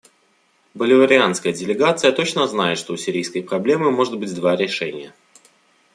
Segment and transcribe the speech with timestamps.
[0.73, 5.13] Боливарианская делегация точно знает, что у сирийской проблемы может быть два решения.